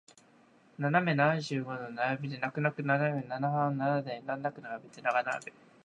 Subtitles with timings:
[0.79, 5.53] 斜め七十七度の並びで泣く泣くいななくナナハン七台難なく並べて長眺め